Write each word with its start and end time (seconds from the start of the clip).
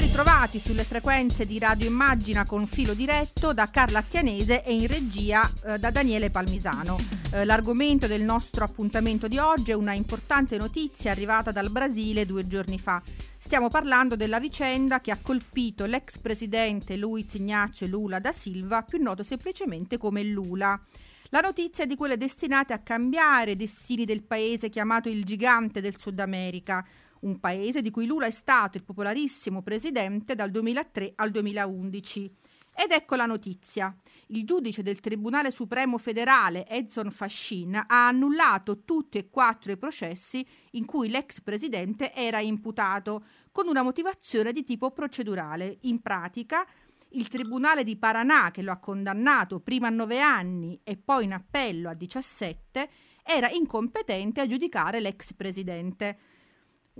Ritrovati 0.00 0.58
sulle 0.58 0.84
frequenze 0.84 1.44
di 1.44 1.58
Radio 1.58 1.86
Immagina 1.86 2.46
con 2.46 2.66
filo 2.66 2.94
diretto 2.94 3.52
da 3.52 3.68
Carla 3.68 3.98
Attianese 3.98 4.64
e 4.64 4.74
in 4.74 4.86
regia 4.86 5.52
eh, 5.62 5.78
da 5.78 5.90
Daniele 5.90 6.30
Palmisano. 6.30 6.96
Eh, 7.32 7.44
l'argomento 7.44 8.06
del 8.06 8.22
nostro 8.22 8.64
appuntamento 8.64 9.28
di 9.28 9.36
oggi 9.36 9.72
è 9.72 9.74
una 9.74 9.92
importante 9.92 10.56
notizia 10.56 11.10
arrivata 11.10 11.52
dal 11.52 11.70
Brasile 11.70 12.24
due 12.24 12.46
giorni 12.46 12.78
fa. 12.78 13.02
Stiamo 13.38 13.68
parlando 13.68 14.16
della 14.16 14.40
vicenda 14.40 15.02
che 15.02 15.10
ha 15.10 15.18
colpito 15.20 15.84
l'ex 15.84 16.18
presidente 16.18 16.96
Luiz 16.96 17.34
Ignazio 17.34 17.86
Lula 17.86 18.18
da 18.20 18.32
Silva, 18.32 18.82
più 18.82 19.02
noto 19.02 19.22
semplicemente 19.22 19.98
come 19.98 20.22
Lula. 20.22 20.80
La 21.28 21.40
notizia 21.40 21.84
è 21.84 21.86
di 21.86 21.94
quelle 21.94 22.16
destinate 22.16 22.72
a 22.72 22.78
cambiare 22.78 23.52
i 23.52 23.56
destini 23.56 24.06
del 24.06 24.22
paese 24.22 24.70
chiamato 24.70 25.10
il 25.10 25.24
gigante 25.24 25.82
del 25.82 25.98
Sud 25.98 26.18
America, 26.18 26.84
un 27.20 27.40
paese 27.40 27.82
di 27.82 27.90
cui 27.90 28.06
Lula 28.06 28.26
è 28.26 28.30
stato 28.30 28.76
il 28.76 28.84
popolarissimo 28.84 29.62
presidente 29.62 30.34
dal 30.34 30.50
2003 30.50 31.12
al 31.16 31.30
2011. 31.30 32.34
Ed 32.74 32.92
ecco 32.92 33.16
la 33.16 33.26
notizia. 33.26 33.94
Il 34.28 34.44
giudice 34.44 34.82
del 34.82 35.00
Tribunale 35.00 35.50
Supremo 35.50 35.98
federale 35.98 36.66
Edson 36.66 37.10
Fascin 37.10 37.74
ha 37.74 38.06
annullato 38.06 38.84
tutti 38.84 39.18
e 39.18 39.28
quattro 39.28 39.72
i 39.72 39.76
processi 39.76 40.46
in 40.72 40.86
cui 40.86 41.10
l'ex 41.10 41.40
presidente 41.42 42.14
era 42.14 42.40
imputato, 42.40 43.24
con 43.52 43.66
una 43.68 43.82
motivazione 43.82 44.52
di 44.52 44.64
tipo 44.64 44.92
procedurale. 44.92 45.78
In 45.82 46.00
pratica, 46.00 46.66
il 47.10 47.28
Tribunale 47.28 47.84
di 47.84 47.96
Paranà, 47.96 48.50
che 48.50 48.62
lo 48.62 48.70
ha 48.70 48.78
condannato 48.78 49.60
prima 49.60 49.88
a 49.88 49.90
nove 49.90 50.20
anni 50.20 50.80
e 50.84 50.96
poi 50.96 51.24
in 51.24 51.32
appello 51.32 51.90
a 51.90 51.94
17, 51.94 52.88
era 53.24 53.50
incompetente 53.50 54.40
a 54.40 54.46
giudicare 54.46 55.00
l'ex 55.00 55.34
presidente. 55.34 56.18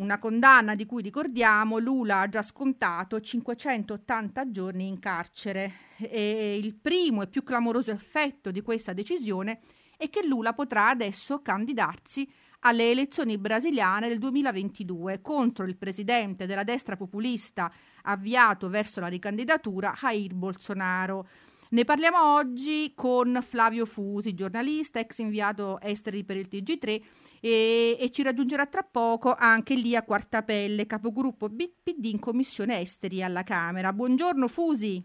Una 0.01 0.19
condanna 0.19 0.75
di 0.75 0.87
cui 0.87 1.03
ricordiamo 1.03 1.77
Lula 1.77 2.21
ha 2.21 2.29
già 2.29 2.41
scontato 2.41 3.21
580 3.21 4.51
giorni 4.51 4.89
in 4.89 4.99
carcere 4.99 5.73
e 5.99 6.57
il 6.57 6.75
primo 6.75 7.21
e 7.21 7.27
più 7.27 7.43
clamoroso 7.43 7.91
effetto 7.91 8.51
di 8.51 8.63
questa 8.63 8.95
decisione 8.95 9.61
è 9.99 10.09
che 10.09 10.25
Lula 10.25 10.55
potrà 10.55 10.89
adesso 10.89 11.43
candidarsi 11.43 12.27
alle 12.61 12.91
elezioni 12.91 13.37
brasiliane 13.37 14.09
del 14.09 14.19
2022 14.19 15.21
contro 15.21 15.67
il 15.67 15.77
presidente 15.77 16.47
della 16.47 16.65
destra 16.65 16.97
populista 16.97 17.71
avviato 18.05 18.71
verso 18.71 19.01
la 19.01 19.07
ricandidatura 19.07 19.93
Jair 19.95 20.33
Bolsonaro. 20.33 21.29
Ne 21.73 21.85
parliamo 21.85 22.35
oggi 22.35 22.93
con 22.97 23.39
Flavio 23.43 23.87
Fusi, 23.87 24.35
giornalista, 24.35 24.99
ex 24.99 25.19
inviato 25.19 25.79
esteri 25.81 26.25
per 26.25 26.37
il 26.37 26.49
TG3 26.51 27.03
e, 27.41 27.97
e 27.97 28.11
ci 28.11 28.25
raggiungerà 28.25 28.67
tra 28.67 28.83
poco 28.83 29.37
anche 29.39 29.77
Lia 29.77 30.03
Quartapelle, 30.03 30.87
capogruppo 30.87 31.49
BPD 31.49 32.07
in 32.07 32.19
Commissione 32.19 32.81
Esteri 32.81 33.23
alla 33.23 33.45
Camera. 33.45 33.93
Buongiorno 33.93 34.49
Fusi. 34.49 35.01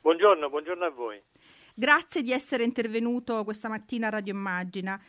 Buongiorno, 0.00 0.50
buongiorno 0.50 0.84
a 0.84 0.90
voi. 0.90 1.22
Grazie 1.72 2.22
di 2.22 2.32
essere 2.32 2.64
intervenuto 2.64 3.44
questa 3.44 3.68
mattina 3.68 4.08
a 4.08 4.10
Radio 4.10 4.34
Immagina. 4.34 5.00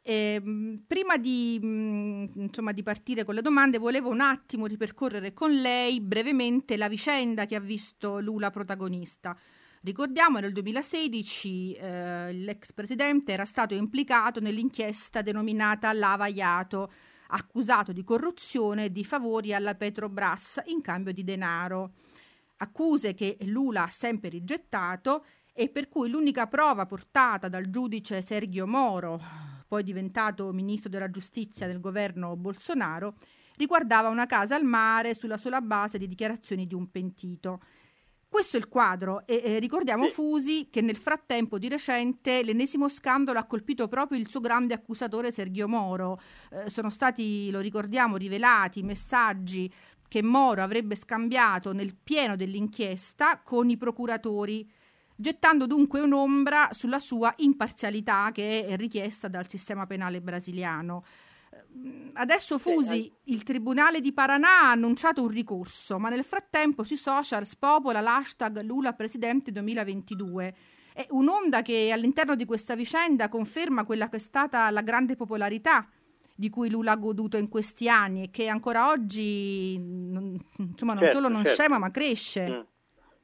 Eh, 0.00 0.40
prima 0.86 1.18
di, 1.18 1.58
mh, 1.60 2.30
insomma, 2.36 2.72
di, 2.72 2.82
partire 2.82 3.24
con 3.24 3.34
le 3.34 3.42
domande, 3.42 3.76
volevo 3.76 4.08
un 4.08 4.22
attimo 4.22 4.64
ripercorrere 4.64 5.34
con 5.34 5.52
lei 5.52 6.00
brevemente 6.00 6.78
la 6.78 6.88
vicenda 6.88 7.44
che 7.44 7.56
ha 7.56 7.60
visto 7.60 8.20
Lula 8.20 8.48
protagonista. 8.48 9.36
Ricordiamo 9.82 10.40
nel 10.40 10.52
2016 10.52 11.72
eh, 11.72 12.32
l'ex 12.34 12.70
presidente 12.74 13.32
era 13.32 13.46
stato 13.46 13.74
implicato 13.74 14.38
nell'inchiesta 14.38 15.22
denominata 15.22 15.90
Lava 15.94 16.26
Iato, 16.26 16.92
accusato 17.28 17.90
di 17.90 18.04
corruzione 18.04 18.84
e 18.84 18.92
di 18.92 19.06
favori 19.06 19.54
alla 19.54 19.74
Petrobras 19.74 20.60
in 20.66 20.82
cambio 20.82 21.14
di 21.14 21.24
denaro. 21.24 21.92
Accuse 22.58 23.14
che 23.14 23.38
Lula 23.44 23.84
ha 23.84 23.88
sempre 23.88 24.28
rigettato 24.28 25.24
e 25.54 25.70
per 25.70 25.88
cui 25.88 26.10
l'unica 26.10 26.46
prova 26.46 26.84
portata 26.84 27.48
dal 27.48 27.70
giudice 27.70 28.20
Sergio 28.20 28.66
Moro, 28.66 29.18
poi 29.66 29.82
diventato 29.82 30.52
ministro 30.52 30.90
della 30.90 31.10
giustizia 31.10 31.66
del 31.66 31.80
governo 31.80 32.36
Bolsonaro, 32.36 33.14
riguardava 33.56 34.10
una 34.10 34.26
casa 34.26 34.56
al 34.56 34.64
mare 34.64 35.14
sulla 35.14 35.38
sola 35.38 35.62
base 35.62 35.96
di 35.96 36.06
dichiarazioni 36.06 36.66
di 36.66 36.74
un 36.74 36.90
pentito. 36.90 37.62
Questo 38.30 38.56
è 38.56 38.60
il 38.60 38.68
quadro 38.68 39.26
e 39.26 39.42
eh, 39.44 39.58
ricordiamo 39.58 40.06
sì. 40.06 40.12
Fusi 40.12 40.68
che 40.70 40.80
nel 40.82 40.96
frattempo 40.96 41.58
di 41.58 41.68
recente 41.68 42.44
l'ennesimo 42.44 42.88
scandalo 42.88 43.40
ha 43.40 43.44
colpito 43.44 43.88
proprio 43.88 44.20
il 44.20 44.28
suo 44.28 44.38
grande 44.38 44.72
accusatore 44.72 45.32
Sergio 45.32 45.66
Moro. 45.66 46.20
Eh, 46.52 46.70
sono 46.70 46.90
stati, 46.90 47.50
lo 47.50 47.58
ricordiamo, 47.58 48.16
rivelati 48.16 48.84
messaggi 48.84 49.68
che 50.06 50.22
Moro 50.22 50.62
avrebbe 50.62 50.94
scambiato 50.94 51.72
nel 51.72 51.96
pieno 51.96 52.36
dell'inchiesta 52.36 53.40
con 53.42 53.68
i 53.68 53.76
procuratori, 53.76 54.70
gettando 55.16 55.66
dunque 55.66 55.98
un'ombra 55.98 56.68
sulla 56.70 57.00
sua 57.00 57.34
imparzialità 57.38 58.30
che 58.32 58.64
è 58.64 58.76
richiesta 58.76 59.26
dal 59.26 59.48
sistema 59.48 59.86
penale 59.86 60.20
brasiliano. 60.20 61.02
Adesso 62.12 62.58
Fusi, 62.58 63.10
il 63.24 63.42
Tribunale 63.42 64.00
di 64.00 64.12
Paranà 64.12 64.62
ha 64.62 64.70
annunciato 64.72 65.22
un 65.22 65.28
ricorso, 65.28 65.98
ma 65.98 66.08
nel 66.08 66.24
frattempo 66.24 66.82
sui 66.82 66.96
social 66.96 67.46
spopola 67.46 68.00
l'hashtag 68.00 68.60
Lula 68.62 68.92
Presidente 68.92 69.50
2022. 69.52 70.54
È 70.92 71.06
un'onda 71.10 71.62
che 71.62 71.90
all'interno 71.92 72.34
di 72.34 72.44
questa 72.44 72.74
vicenda 72.74 73.28
conferma 73.28 73.84
quella 73.84 74.08
che 74.08 74.16
è 74.16 74.20
stata 74.20 74.70
la 74.70 74.82
grande 74.82 75.16
popolarità 75.16 75.88
di 76.34 76.50
cui 76.50 76.70
Lula 76.70 76.92
ha 76.92 76.96
goduto 76.96 77.36
in 77.36 77.48
questi 77.48 77.88
anni 77.88 78.24
e 78.24 78.30
che 78.30 78.48
ancora 78.48 78.88
oggi 78.88 79.74
insomma, 79.74 80.94
non 80.94 81.02
certo, 81.02 81.16
solo 81.16 81.28
non 81.28 81.44
certo. 81.44 81.60
scema 81.62 81.78
ma 81.78 81.90
cresce. 81.90 82.48
Mm. 82.48 82.60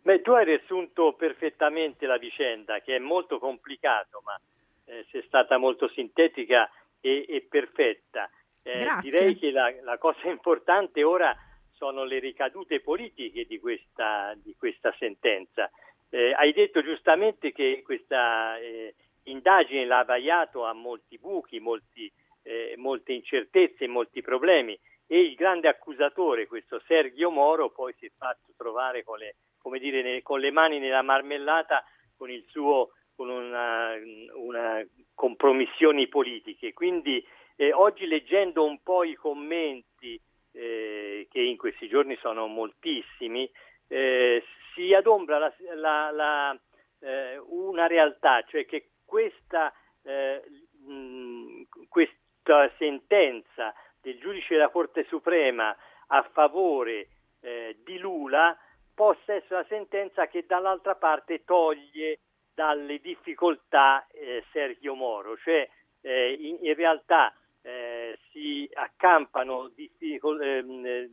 Beh, 0.02 0.22
tu 0.22 0.32
hai 0.32 0.44
riassunto 0.44 1.14
perfettamente 1.14 2.06
la 2.06 2.18
vicenda 2.18 2.80
che 2.80 2.96
è 2.96 2.98
molto 2.98 3.38
complicato 3.38 4.22
ma 4.24 4.38
eh, 4.84 5.06
sei 5.10 5.22
stata 5.26 5.56
molto 5.58 5.88
sintetica 5.88 6.70
e, 7.00 7.24
e 7.28 7.46
perfetta. 7.48 8.30
Eh, 8.62 8.84
direi 9.00 9.38
che 9.38 9.50
la, 9.50 9.72
la, 9.82 9.98
cosa 9.98 10.26
importante 10.30 11.04
ora 11.04 11.36
sono 11.72 12.04
le 12.04 12.18
ricadute 12.18 12.80
politiche 12.80 13.44
di 13.44 13.58
questa, 13.58 14.34
di 14.42 14.54
questa 14.58 14.94
sentenza. 14.98 15.70
Eh, 16.10 16.32
hai 16.32 16.52
detto 16.52 16.82
giustamente 16.82 17.52
che 17.52 17.82
questa 17.84 18.58
eh, 18.58 18.94
indagine 19.24 19.84
l'ha 19.84 20.04
Iato 20.16 20.64
ha 20.64 20.72
molti 20.72 21.18
buchi, 21.18 21.60
molti, 21.60 22.10
eh, 22.42 22.74
molte 22.76 23.12
incertezze, 23.12 23.86
molti 23.86 24.22
problemi 24.22 24.78
e 25.06 25.20
il 25.20 25.34
grande 25.34 25.68
accusatore, 25.68 26.46
questo 26.46 26.80
Sergio 26.86 27.30
Moro, 27.30 27.70
poi 27.70 27.94
si 27.98 28.06
è 28.06 28.10
fatto 28.16 28.52
trovare 28.56 29.04
con 29.04 29.18
le, 29.18 29.36
dire, 29.78 30.02
ne, 30.02 30.22
con 30.22 30.40
le 30.40 30.50
mani 30.50 30.78
nella 30.78 31.02
marmellata 31.02 31.84
con 32.16 32.30
il 32.30 32.44
suo 32.48 32.92
con 33.16 33.30
una, 33.30 33.94
una 34.34 34.86
compromissioni 35.14 36.06
politiche. 36.06 36.72
Quindi 36.72 37.26
eh, 37.56 37.72
oggi 37.72 38.06
leggendo 38.06 38.64
un 38.64 38.80
po' 38.82 39.02
i 39.02 39.14
commenti, 39.14 40.20
eh, 40.52 41.26
che 41.30 41.40
in 41.40 41.56
questi 41.56 41.88
giorni 41.88 42.16
sono 42.16 42.46
moltissimi, 42.46 43.50
eh, 43.88 44.44
si 44.74 44.92
adombra 44.92 45.38
la, 45.38 45.52
la, 45.74 46.10
la, 46.10 46.60
eh, 47.00 47.38
una 47.38 47.86
realtà, 47.86 48.42
cioè 48.46 48.66
che 48.66 48.90
questa, 49.04 49.72
mh, 50.02 50.10
eh, 50.10 51.66
questa, 51.88 52.70
sentenza 52.78 53.74
del 54.00 54.20
giudice 54.20 54.54
della 54.54 54.68
Corte 54.68 55.04
Suprema 55.08 55.76
a 56.08 56.22
favore 56.32 57.08
eh, 57.40 57.76
di 57.84 57.98
Lula 57.98 58.56
possa 58.94 59.34
essere 59.34 59.56
una 59.56 59.66
sentenza 59.68 60.28
che 60.28 60.44
dall'altra 60.46 60.94
parte 60.94 61.44
toglie 61.44 62.20
dalle 62.56 63.00
difficoltà 63.00 64.06
eh, 64.10 64.42
Sergio 64.50 64.94
Moro, 64.94 65.36
cioè 65.36 65.68
eh, 66.00 66.32
in, 66.32 66.56
in, 66.62 66.74
realtà 66.74 67.30
eh, 67.60 68.18
si 68.30 68.66
accampano 68.72 69.70
difficol- 69.74 70.40
ehm, 70.40 71.08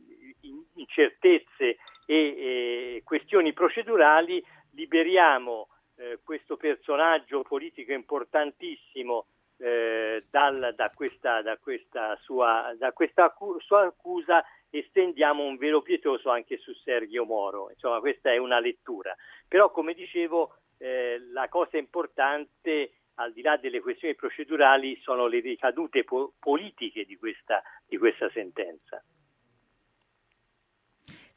incertezze 0.76 1.76
e 2.06 3.02
questioni 3.04 3.52
procedurali, 3.52 4.42
liberiamo 4.70 5.68
eh, 5.96 6.18
questo 6.24 6.56
personaggio 6.56 7.42
politico 7.42 7.92
importantissimo 7.92 9.26
eh, 9.58 10.24
dal, 10.30 10.72
da, 10.74 10.90
questa, 10.94 11.42
da, 11.42 11.58
questa 11.58 12.16
sua, 12.22 12.74
da 12.78 12.92
questa 12.92 13.34
sua 13.58 13.82
accusa 13.82 14.42
e 14.70 14.86
stendiamo 14.88 15.44
un 15.44 15.56
velo 15.56 15.82
pietoso 15.82 16.30
anche 16.30 16.56
su 16.56 16.72
Sergio 16.72 17.24
Moro. 17.24 17.70
Insomma, 17.70 18.00
questa 18.00 18.32
è 18.32 18.38
una 18.38 18.58
lettura. 18.58 19.14
Però, 19.46 19.70
come 19.70 19.94
dicevo, 19.94 20.56
eh, 20.78 21.20
la 21.32 21.48
cosa 21.48 21.76
importante, 21.78 22.92
al 23.14 23.32
di 23.32 23.42
là 23.42 23.56
delle 23.56 23.80
questioni 23.80 24.14
procedurali, 24.14 24.98
sono 25.02 25.26
le 25.26 25.40
ricadute 25.40 26.04
po- 26.04 26.34
politiche 26.38 27.04
di 27.04 27.16
questa, 27.16 27.62
di 27.86 27.96
questa 27.96 28.30
sentenza. 28.30 29.02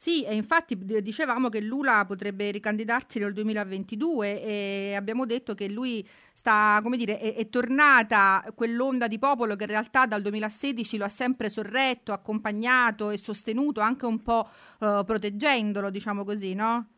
Sì, 0.00 0.22
e 0.24 0.36
infatti 0.36 0.78
dicevamo 1.02 1.48
che 1.48 1.60
Lula 1.60 2.04
potrebbe 2.06 2.52
ricandidarsi 2.52 3.18
nel 3.18 3.32
2022 3.32 4.42
e 4.44 4.94
abbiamo 4.94 5.26
detto 5.26 5.54
che 5.54 5.68
lui 5.68 6.06
sta, 6.32 6.78
come 6.84 6.96
dire, 6.96 7.18
è, 7.18 7.34
è 7.34 7.48
tornata 7.48 8.44
quell'onda 8.54 9.08
di 9.08 9.18
popolo 9.18 9.56
che 9.56 9.64
in 9.64 9.70
realtà 9.70 10.06
dal 10.06 10.22
2016 10.22 10.98
lo 10.98 11.04
ha 11.04 11.08
sempre 11.08 11.48
sorretto, 11.48 12.12
accompagnato 12.12 13.10
e 13.10 13.18
sostenuto, 13.18 13.80
anche 13.80 14.06
un 14.06 14.22
po' 14.22 14.48
uh, 14.78 15.02
proteggendolo, 15.04 15.90
diciamo 15.90 16.22
così, 16.22 16.54
no? 16.54 16.90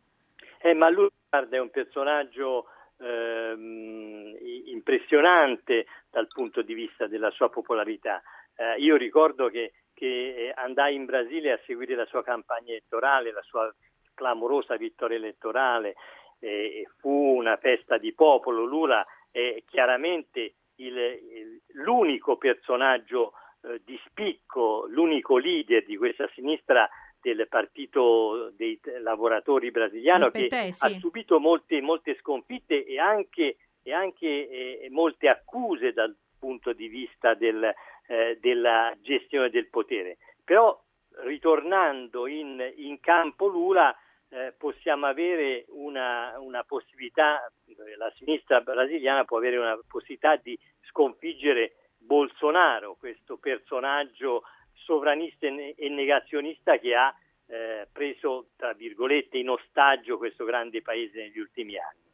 Eh, 0.61 0.75
ma 0.75 0.87
lui 0.89 1.09
è 1.49 1.59
un 1.59 1.69
personaggio 1.69 2.65
ehm, 2.99 4.35
impressionante 4.65 5.85
dal 6.09 6.27
punto 6.27 6.61
di 6.61 6.73
vista 6.73 7.07
della 7.07 7.31
sua 7.31 7.49
popolarità. 7.49 8.21
Eh, 8.55 8.79
io 8.79 8.97
ricordo 8.97 9.47
che 9.47 9.71
che 9.93 10.47
eh, 10.47 10.53
andai 10.55 10.95
in 10.95 11.05
Brasile 11.05 11.51
a 11.51 11.59
seguire 11.65 11.93
la 11.93 12.05
sua 12.05 12.23
campagna 12.23 12.71
elettorale, 12.71 13.31
la 13.31 13.43
sua 13.43 13.71
clamorosa 14.15 14.75
vittoria 14.75 15.17
elettorale, 15.17 15.93
eh, 16.39 16.87
fu 16.97 17.35
una 17.37 17.55
festa 17.57 17.99
di 17.99 18.11
popolo. 18.11 18.63
Lula 18.63 19.05
è 19.29 19.61
chiaramente 19.67 20.55
il, 20.77 20.97
il, 20.97 21.61
l'unico 21.73 22.35
personaggio 22.37 23.33
eh, 23.61 23.79
di 23.85 23.99
spicco, 24.07 24.87
l'unico 24.89 25.37
leader 25.37 25.85
di 25.85 25.95
questa 25.97 26.27
sinistra 26.33 26.89
del 27.21 27.47
partito 27.47 28.51
dei 28.55 28.79
lavoratori 29.01 29.71
brasiliano 29.71 30.31
PT, 30.31 30.49
che 30.49 30.73
sì. 30.73 30.85
ha 30.85 30.89
subito 30.99 31.39
molte, 31.39 31.79
molte 31.81 32.17
sconfitte 32.19 32.85
e 32.85 32.99
anche, 32.99 33.57
e 33.83 33.93
anche 33.93 34.27
eh, 34.27 34.87
molte 34.89 35.29
accuse 35.29 35.93
dal 35.93 36.15
punto 36.37 36.73
di 36.73 36.87
vista 36.87 37.33
del, 37.35 37.63
eh, 38.07 38.37
della 38.41 38.93
gestione 39.01 39.49
del 39.49 39.69
potere. 39.69 40.17
Però 40.43 40.81
ritornando 41.23 42.27
in, 42.27 42.61
in 42.77 42.99
campo 42.99 43.47
Lula 43.47 43.95
eh, 44.29 44.53
possiamo 44.57 45.05
avere 45.05 45.65
una, 45.69 46.39
una, 46.39 46.63
possibilità, 46.63 47.51
la 47.97 48.11
sinistra 48.15 48.61
brasiliana 48.61 49.25
può 49.25 49.37
avere 49.37 49.57
una 49.57 49.77
possibilità 49.87 50.37
di 50.37 50.57
sconfiggere 50.83 51.75
Bolsonaro, 51.97 52.95
questo 52.97 53.37
personaggio 53.37 54.43
sovranista 54.83 55.47
e 55.47 55.89
negazionista 55.89 56.77
che 56.77 56.95
ha 56.95 57.13
eh, 57.47 57.87
preso, 57.91 58.49
tra 58.55 58.73
virgolette, 58.73 59.37
in 59.37 59.49
ostaggio 59.49 60.17
questo 60.17 60.45
grande 60.45 60.81
paese 60.81 61.19
negli 61.19 61.39
ultimi 61.39 61.77
anni. 61.77 62.10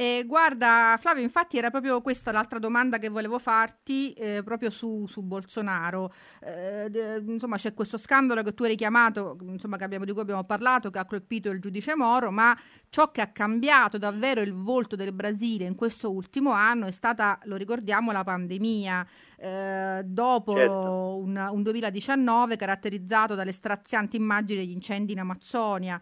Eh, 0.00 0.24
guarda, 0.26 0.96
Flavio, 0.98 1.22
infatti 1.22 1.58
era 1.58 1.68
proprio 1.68 2.00
questa 2.00 2.32
l'altra 2.32 2.58
domanda 2.58 2.96
che 2.96 3.10
volevo 3.10 3.38
farti, 3.38 4.14
eh, 4.14 4.40
proprio 4.42 4.70
su, 4.70 5.04
su 5.06 5.20
Bolsonaro. 5.20 6.10
Eh, 6.40 6.88
d- 6.88 7.22
insomma, 7.26 7.58
c'è 7.58 7.74
questo 7.74 7.98
scandalo 7.98 8.42
che 8.42 8.54
tu 8.54 8.62
hai 8.62 8.70
richiamato, 8.70 9.36
insomma, 9.42 9.76
abbiamo, 9.78 10.06
di 10.06 10.12
cui 10.12 10.22
abbiamo 10.22 10.44
parlato, 10.44 10.88
che 10.88 10.98
ha 10.98 11.04
colpito 11.04 11.50
il 11.50 11.60
giudice 11.60 11.94
Moro, 11.96 12.30
ma 12.30 12.58
ciò 12.88 13.10
che 13.10 13.20
ha 13.20 13.26
cambiato 13.26 13.98
davvero 13.98 14.40
il 14.40 14.54
volto 14.54 14.96
del 14.96 15.12
Brasile 15.12 15.66
in 15.66 15.74
questo 15.74 16.10
ultimo 16.10 16.52
anno 16.52 16.86
è 16.86 16.92
stata, 16.92 17.38
lo 17.42 17.56
ricordiamo, 17.56 18.10
la 18.10 18.24
pandemia. 18.24 19.06
Eh, 19.36 20.02
dopo 20.04 20.54
certo. 20.54 21.16
un, 21.16 21.48
un, 21.50 21.62
2019 21.62 22.56
caratterizzato 22.56 23.34
dalle 23.34 23.52
strazianti 23.52 24.16
immagini 24.16 24.60
degli 24.60 24.72
incendi 24.72 25.12
in 25.12 25.20
Amazzonia. 25.20 26.00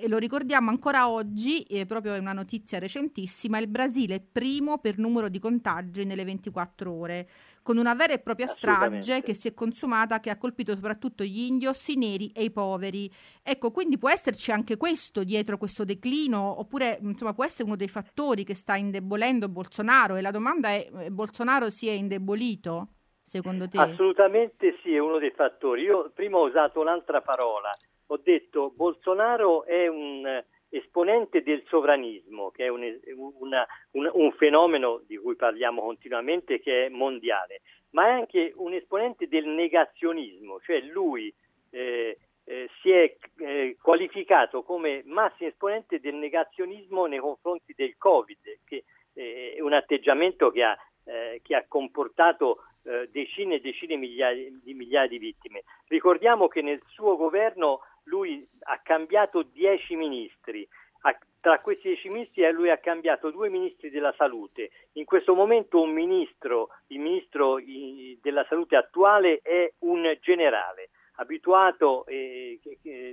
E 0.00 0.08
lo 0.08 0.18
ricordiamo 0.18 0.70
ancora 0.70 1.08
oggi, 1.08 1.62
eh, 1.62 1.86
proprio 1.86 2.14
è 2.14 2.18
una 2.18 2.32
notizia 2.32 2.78
recentissima, 2.78 3.58
il 3.58 3.66
Brasile 3.66 4.14
è 4.16 4.20
primo 4.20 4.78
per 4.78 4.98
numero 4.98 5.28
di 5.28 5.38
contagi 5.38 6.04
nelle 6.04 6.24
24 6.24 6.92
ore, 6.92 7.28
con 7.62 7.78
una 7.78 7.94
vera 7.94 8.12
e 8.12 8.18
propria 8.18 8.46
strage 8.46 9.22
che 9.22 9.34
si 9.34 9.48
è 9.48 9.54
consumata, 9.54 10.20
che 10.20 10.30
ha 10.30 10.38
colpito 10.38 10.74
soprattutto 10.74 11.24
gli 11.24 11.40
indios, 11.40 11.88
i 11.88 11.96
neri 11.96 12.30
e 12.34 12.44
i 12.44 12.50
poveri. 12.50 13.10
Ecco, 13.42 13.70
quindi 13.70 13.98
può 13.98 14.10
esserci 14.10 14.52
anche 14.52 14.76
questo 14.76 15.24
dietro 15.24 15.58
questo 15.58 15.84
declino, 15.84 16.60
oppure 16.60 16.98
insomma 17.02 17.34
può 17.34 17.44
essere 17.44 17.64
uno 17.64 17.76
dei 17.76 17.88
fattori 17.88 18.44
che 18.44 18.54
sta 18.54 18.76
indebolendo 18.76 19.48
Bolsonaro 19.48 20.16
e 20.16 20.20
la 20.20 20.30
domanda 20.30 20.68
è, 20.68 20.88
eh, 21.00 21.10
Bolsonaro 21.10 21.70
si 21.70 21.88
è 21.88 21.92
indebolito? 21.92 22.90
secondo 23.28 23.68
te? 23.68 23.78
Assolutamente 23.78 24.78
sì, 24.82 24.94
è 24.94 24.98
uno 24.98 25.18
dei 25.18 25.32
fattori. 25.32 25.82
Io 25.82 26.10
prima 26.14 26.38
ho 26.38 26.46
usato 26.46 26.80
un'altra 26.80 27.20
parola, 27.20 27.70
ho 28.08 28.20
detto 28.22 28.70
Bolsonaro 28.74 29.64
è 29.64 29.86
un 29.86 30.42
esponente 30.70 31.42
del 31.42 31.62
sovranismo, 31.66 32.50
che 32.50 32.66
è 32.66 32.68
un, 32.68 32.82
una, 33.38 33.66
un, 33.92 34.10
un, 34.12 34.32
fenomeno 34.32 35.02
di 35.06 35.16
cui 35.16 35.34
parliamo 35.34 35.82
continuamente, 35.82 36.60
che 36.60 36.86
è 36.86 36.88
mondiale, 36.88 37.62
ma 37.90 38.08
è 38.08 38.10
anche 38.10 38.52
un 38.56 38.74
esponente 38.74 39.28
del 39.28 39.46
negazionismo, 39.46 40.60
cioè 40.60 40.80
lui 40.80 41.32
eh, 41.70 42.18
eh, 42.44 42.68
si 42.80 42.90
è 42.90 43.14
eh, 43.38 43.76
qualificato 43.80 44.62
come 44.62 45.02
massimo 45.04 45.48
esponente 45.48 46.00
del 46.00 46.14
negazionismo 46.14 47.06
nei 47.06 47.18
confronti 47.18 47.72
del 47.74 47.96
Covid, 47.96 48.58
che 48.64 48.84
eh, 49.14 49.54
è 49.56 49.60
un 49.60 49.72
atteggiamento 49.72 50.50
che 50.50 50.62
ha 50.62 50.76
eh, 51.08 51.40
che 51.42 51.54
ha 51.54 51.64
comportato 51.66 52.64
eh, 52.82 53.08
decine 53.10 53.56
e 53.56 53.60
decine 53.60 53.96
migliaia, 53.96 54.50
di 54.62 54.74
migliaia 54.74 55.08
di 55.08 55.18
vittime. 55.18 55.64
Ricordiamo 55.86 56.48
che 56.48 56.60
nel 56.60 56.82
suo 56.88 57.16
governo 57.16 57.80
lui 58.08 58.46
ha 58.64 58.80
cambiato 58.82 59.42
dieci 59.42 59.94
ministri, 59.94 60.66
ha, 61.02 61.16
tra 61.40 61.60
questi 61.60 61.88
dieci 61.88 62.08
ministri 62.08 62.42
eh, 62.42 62.50
lui 62.50 62.70
ha 62.70 62.78
cambiato 62.78 63.30
due 63.30 63.48
ministri 63.48 63.90
della 63.90 64.12
salute. 64.16 64.70
In 64.94 65.04
questo 65.04 65.34
momento 65.34 65.80
un 65.80 65.92
ministro, 65.92 66.70
il 66.88 66.98
ministro 66.98 67.60
della 68.20 68.44
salute 68.48 68.76
attuale 68.76 69.40
è 69.42 69.72
un 69.80 70.16
generale 70.20 70.90
abituato 71.20 72.06
eh, 72.06 72.60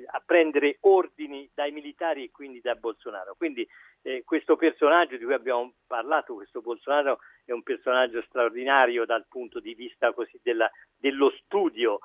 a 0.06 0.22
prendere 0.24 0.78
ordini 0.82 1.50
dai 1.54 1.72
militari 1.72 2.26
e 2.26 2.32
quindi 2.32 2.62
da 2.62 2.76
Bolsonaro. 2.76 3.36
Quindi 3.36 3.68
eh, 4.04 4.24
questo 4.24 4.56
personaggio 4.56 5.18
di 5.18 5.24
cui 5.24 5.34
abbiamo 5.34 5.74
parlato, 5.88 6.36
questo 6.36 6.62
Bolsonaro 6.62 7.20
è 7.44 7.52
un 7.52 7.64
personaggio 7.64 8.22
straordinario 8.28 9.06
dal 9.06 9.26
punto 9.28 9.60
di 9.60 9.74
vista 9.74 10.14
della, 10.44 10.70
dello 10.96 11.32
studio 11.44 12.00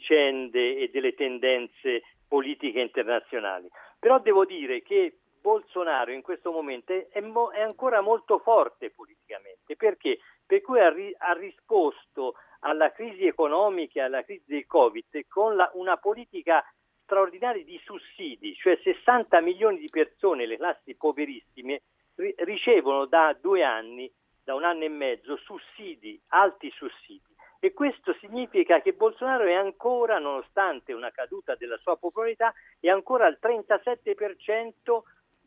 vicende 0.00 0.78
e 0.78 0.90
delle 0.90 1.14
tendenze 1.14 2.02
politiche 2.26 2.80
internazionali. 2.80 3.68
Però 3.98 4.18
devo 4.20 4.46
dire 4.46 4.82
che 4.82 5.18
Bolsonaro 5.40 6.12
in 6.12 6.22
questo 6.22 6.50
momento 6.50 6.92
è, 7.10 7.20
mo- 7.20 7.50
è 7.50 7.60
ancora 7.60 8.00
molto 8.00 8.38
forte 8.38 8.90
politicamente 8.90 9.76
perché? 9.76 10.18
Per 10.46 10.60
cui 10.62 10.80
ha, 10.80 10.90
ri- 10.90 11.14
ha 11.16 11.32
risposto 11.32 12.34
alla 12.60 12.90
crisi 12.92 13.26
economica 13.26 14.00
e 14.00 14.04
alla 14.04 14.24
crisi 14.24 14.44
del 14.46 14.66
Covid 14.66 15.26
con 15.28 15.56
la, 15.56 15.70
una 15.74 15.96
politica 15.96 16.64
straordinaria 17.04 17.64
di 17.64 17.80
sussidi, 17.84 18.54
cioè 18.54 18.78
60 18.82 19.40
milioni 19.40 19.78
di 19.78 19.88
persone, 19.88 20.46
le 20.46 20.56
classi 20.56 20.94
poverissime, 20.94 21.82
ri- 22.16 22.34
ricevono 22.38 23.06
da 23.06 23.36
due 23.40 23.62
anni, 23.62 24.10
da 24.44 24.54
un 24.54 24.64
anno 24.64 24.84
e 24.84 24.88
mezzo, 24.88 25.36
sussidi, 25.36 26.20
alti 26.28 26.70
sussidi. 26.70 27.19
E 27.62 27.74
questo 27.74 28.14
significa 28.20 28.80
che 28.80 28.94
Bolsonaro 28.94 29.44
è 29.44 29.52
ancora, 29.52 30.18
nonostante 30.18 30.94
una 30.94 31.10
caduta 31.10 31.54
della 31.56 31.76
sua 31.76 31.96
popolarità, 31.98 32.54
è 32.80 32.88
ancora 32.88 33.26
al 33.26 33.38
37% 33.40 35.02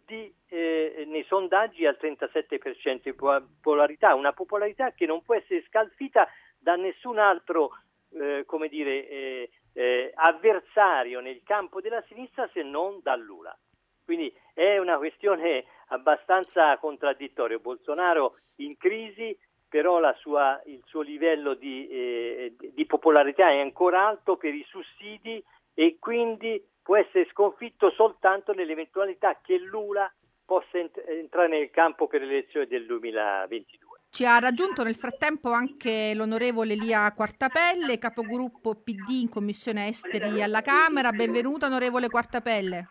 di, 0.05 0.31
eh, 0.49 1.05
nei 1.07 1.23
sondaggi 1.23 1.87
al 1.87 1.97
37% 1.99 3.01
di 3.03 3.13
popolarità, 3.13 4.13
una 4.13 4.31
popolarità 4.31 4.91
che 4.91 5.07
non 5.07 5.23
può 5.23 5.33
essere 5.33 5.63
scalfita 5.67 6.27
da 6.59 6.75
nessun 6.75 7.17
altro 7.17 7.71
eh, 8.11 8.43
come 8.45 8.67
dire, 8.67 9.09
eh, 9.09 9.49
eh, 9.73 10.11
avversario 10.13 11.19
nel 11.19 11.41
campo 11.43 11.81
della 11.81 12.03
sinistra 12.07 12.47
se 12.53 12.61
non 12.61 12.99
da 13.01 13.15
Lula. 13.15 13.57
Quindi 14.05 14.33
è 14.53 14.77
una 14.77 14.97
questione 14.97 15.65
abbastanza 15.87 16.77
contraddittoria. 16.77 17.57
Bolsonaro 17.57 18.37
in 18.57 18.77
crisi, 18.77 19.35
però 19.73 19.99
sua, 20.19 20.61
il 20.65 20.83
suo 20.85 21.01
livello 21.01 21.55
di, 21.55 21.87
eh, 21.87 22.55
di 22.75 22.85
popolarità 22.85 23.49
è 23.49 23.59
ancora 23.59 24.05
alto 24.05 24.37
per 24.37 24.53
i 24.53 24.63
sussidi 24.69 25.43
e 25.73 25.97
quindi 25.99 26.63
può 26.83 26.95
essere 26.95 27.27
sconfitto 27.31 27.89
soltanto 27.89 28.53
nell'eventualità 28.53 29.39
che 29.41 29.57
Lula 29.57 30.13
possa 30.45 30.77
ent- 30.77 31.03
entrare 31.07 31.47
nel 31.47 31.71
campo 31.71 32.05
per 32.05 32.21
le 32.21 32.27
elezioni 32.27 32.67
del 32.67 32.85
2022. 32.85 34.01
Ci 34.11 34.27
ha 34.27 34.37
raggiunto 34.37 34.83
nel 34.83 34.93
frattempo 34.93 35.49
anche 35.49 36.13
l'onorevole 36.13 36.75
Lia 36.75 37.11
Quartapelle, 37.11 37.97
capogruppo 37.97 38.75
PD 38.75 39.21
in 39.21 39.29
Commissione 39.29 39.87
Esteri 39.87 40.43
alla 40.43 40.61
Camera. 40.61 41.09
Benvenuta 41.09 41.65
onorevole 41.65 42.09
Quartapelle. 42.09 42.89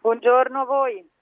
Buongiorno 0.00 0.60
a 0.60 0.64
voi. 0.64 1.17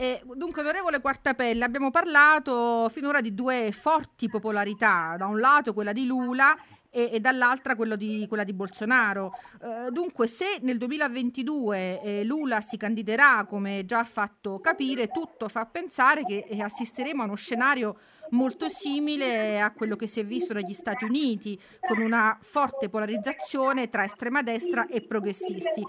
E, 0.00 0.22
dunque, 0.34 0.62
onorevole 0.62 1.02
Quartapelle, 1.02 1.62
abbiamo 1.62 1.90
parlato 1.90 2.88
finora 2.90 3.20
di 3.20 3.34
due 3.34 3.70
forti 3.70 4.30
popolarità, 4.30 5.14
da 5.18 5.26
un 5.26 5.38
lato 5.38 5.74
quella 5.74 5.92
di 5.92 6.06
Lula 6.06 6.56
e, 6.88 7.10
e 7.12 7.20
dall'altra 7.20 7.74
di, 7.74 8.24
quella 8.26 8.44
di 8.44 8.54
Bolsonaro. 8.54 9.34
Eh, 9.62 9.90
dunque, 9.90 10.26
se 10.26 10.56
nel 10.62 10.78
2022 10.78 12.00
eh, 12.00 12.24
Lula 12.24 12.62
si 12.62 12.78
candiderà, 12.78 13.44
come 13.46 13.84
già 13.84 13.98
ha 13.98 14.04
fatto 14.04 14.58
capire, 14.60 15.08
tutto 15.08 15.50
fa 15.50 15.66
pensare 15.66 16.24
che 16.24 16.46
eh, 16.48 16.62
assisteremo 16.62 17.20
a 17.20 17.26
uno 17.26 17.34
scenario 17.34 17.98
molto 18.30 18.68
simile 18.68 19.60
a 19.60 19.72
quello 19.72 19.96
che 19.96 20.06
si 20.06 20.20
è 20.20 20.24
visto 20.24 20.54
negli 20.54 20.72
Stati 20.72 21.04
Uniti, 21.04 21.60
con 21.80 21.98
una 21.98 22.38
forte 22.40 22.88
polarizzazione 22.88 23.88
tra 23.88 24.04
estrema 24.04 24.42
destra 24.42 24.86
e 24.86 25.02
progressisti. 25.02 25.84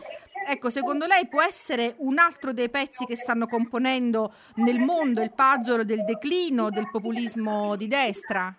Ecco, 0.48 0.70
secondo 0.70 1.06
lei 1.06 1.28
può 1.28 1.42
essere 1.42 1.96
un 1.98 2.18
altro 2.18 2.54
dei 2.54 2.70
pezzi 2.70 3.06
che 3.06 3.16
stanno 3.16 3.46
componendo 3.46 4.34
nel 4.56 4.80
mondo 4.80 5.22
il 5.22 5.34
puzzle 5.34 5.86
del 5.86 6.04
declino 6.04 6.70
del 6.70 6.90
populismo 6.90 7.76
di 7.76 7.88
destra? 7.88 8.56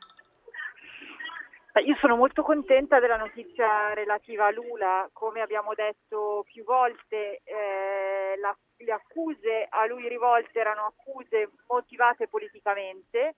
Io 1.81 1.97
sono 1.97 2.17
molto 2.17 2.43
contenta 2.43 3.01
della 3.01 3.17
notizia 3.17 3.95
relativa 3.95 4.47
a 4.47 4.51
Lula, 4.51 5.09
come 5.12 5.41
abbiamo 5.41 5.73
detto 5.75 6.45
più 6.47 6.65
volte, 6.65 7.41
eh, 7.45 8.37
la, 8.39 8.55
le 8.77 8.93
accuse 8.93 9.67
a 9.71 9.87
lui 9.87 10.07
rivolte 10.07 10.59
erano 10.59 10.85
accuse 10.85 11.51
motivate 11.69 12.29
politicamente. 12.29 13.37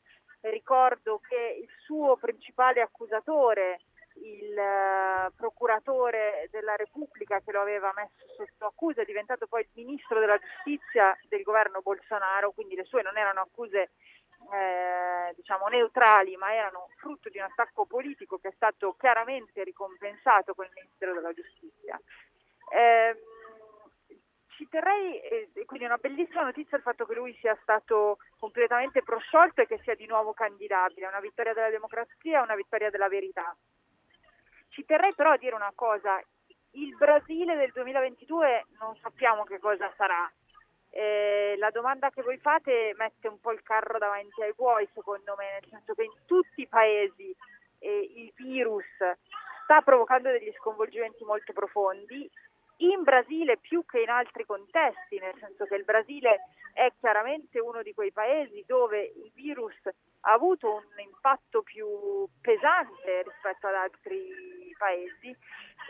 Ricordo 0.50 1.20
che 1.26 1.58
il 1.62 1.70
suo 1.84 2.16
principale 2.16 2.82
accusatore, 2.82 3.80
il 4.16 4.54
uh, 4.54 5.34
procuratore 5.34 6.48
della 6.50 6.76
Repubblica 6.76 7.40
che 7.40 7.50
lo 7.50 7.62
aveva 7.62 7.92
messo 7.96 8.26
sotto 8.36 8.66
accusa, 8.66 9.00
è 9.00 9.06
diventato 9.06 9.46
poi 9.46 9.62
il 9.62 9.68
ministro 9.72 10.20
della 10.20 10.38
giustizia 10.38 11.16
del 11.28 11.42
governo 11.42 11.80
Bolsonaro, 11.80 12.52
quindi 12.52 12.74
le 12.74 12.84
sue 12.84 13.00
non 13.02 13.16
erano 13.16 13.40
accuse 13.40 13.92
eh, 14.52 15.32
diciamo 15.34 15.66
neutrali, 15.68 16.36
ma 16.36 16.54
erano 16.54 16.90
frutto 16.96 17.30
di 17.30 17.38
un 17.38 17.44
attacco 17.44 17.86
politico 17.86 18.36
che 18.36 18.48
è 18.48 18.54
stato 18.54 18.94
chiaramente 18.98 19.64
ricompensato 19.64 20.54
con 20.54 20.66
il 20.66 20.72
Ministero 20.74 21.14
della 21.14 21.32
Giustizia. 21.32 21.98
Eh, 22.70 23.16
ci 24.56 24.68
terrei, 24.68 25.20
eh, 25.20 25.50
quindi 25.66 25.86
una 25.86 25.96
bellissima 25.96 26.42
notizia 26.42 26.76
il 26.76 26.82
fatto 26.82 27.06
che 27.06 27.14
lui 27.14 27.36
sia 27.40 27.56
stato 27.62 28.18
completamente 28.38 29.02
prosciolto 29.02 29.62
e 29.62 29.66
che 29.66 29.80
sia 29.82 29.94
di 29.94 30.06
nuovo 30.06 30.32
candidabile, 30.32 31.06
una 31.06 31.20
vittoria 31.20 31.52
della 31.54 31.70
democrazia, 31.70 32.42
una 32.42 32.54
vittoria 32.54 32.90
della 32.90 33.08
verità. 33.08 33.54
Ci 34.68 34.84
terrei 34.84 35.14
però 35.14 35.32
a 35.32 35.36
dire 35.36 35.54
una 35.54 35.72
cosa, 35.74 36.20
il 36.72 36.96
Brasile 36.96 37.56
del 37.56 37.70
2022 37.72 38.66
non 38.78 38.96
sappiamo 39.00 39.44
che 39.44 39.58
cosa 39.58 39.92
sarà, 39.96 40.30
eh, 40.96 41.56
la 41.58 41.70
domanda 41.70 42.10
che 42.10 42.22
voi 42.22 42.38
fate 42.38 42.94
mette 42.96 43.26
un 43.26 43.40
po' 43.40 43.50
il 43.50 43.62
carro 43.64 43.98
davanti 43.98 44.42
ai 44.42 44.52
buoi, 44.54 44.88
secondo 44.94 45.34
me, 45.36 45.58
nel 45.60 45.68
senso 45.68 45.92
che 45.92 46.04
in 46.04 46.12
tutti 46.24 46.60
i 46.60 46.68
paesi 46.68 47.34
eh, 47.80 48.10
il 48.14 48.32
virus 48.36 48.86
sta 49.64 49.80
provocando 49.80 50.30
degli 50.30 50.52
sconvolgimenti 50.56 51.24
molto 51.24 51.52
profondi. 51.52 52.30
In 52.78 53.02
Brasile 53.02 53.58
più 53.58 53.84
che 53.86 54.00
in 54.00 54.10
altri 54.10 54.44
contesti, 54.44 55.18
nel 55.18 55.34
senso 55.38 55.64
che 55.64 55.76
il 55.76 55.84
Brasile 55.84 56.40
è 56.72 56.92
chiaramente 56.98 57.60
uno 57.60 57.82
di 57.82 57.94
quei 57.94 58.10
paesi 58.10 58.64
dove 58.66 59.00
il 59.00 59.30
virus 59.34 59.76
ha 60.26 60.32
avuto 60.32 60.74
un 60.74 60.98
impatto 60.98 61.62
più 61.62 61.86
pesante 62.40 63.22
rispetto 63.22 63.68
ad 63.68 63.74
altri 63.74 64.74
paesi 64.76 65.36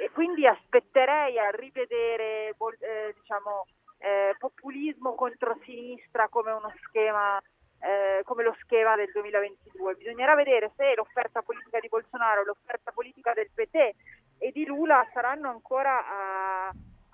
e 0.01 0.11
quindi 0.11 0.47
aspetterei 0.47 1.39
a 1.39 1.51
rivedere 1.51 2.49
eh, 2.49 3.15
diciamo, 3.19 3.67
eh, 3.99 4.35
populismo 4.39 5.15
contro 5.15 5.59
sinistra 5.65 6.29
come 6.29 6.51
uno 6.51 6.73
schema 6.87 7.41
eh, 7.85 8.23
come 8.25 8.43
lo 8.43 8.57
schema 8.61 8.97
del 8.97 9.11
2022. 9.13 9.95
Bisognerà 9.97 10.35
vedere 10.35 10.73
se 10.75 10.95
l'offerta 10.97 11.43
politica 11.43 11.81
di 11.81 11.89
Bolsonaro 11.89 12.43
l'offerta 12.43 12.93
politica 12.93 13.35
del 13.35 13.51
PT 13.53 13.75
e 14.39 14.51
di 14.53 14.65
Lula 14.65 15.07
saranno 15.13 15.51
ancora 15.51 15.99
a, 15.99 16.44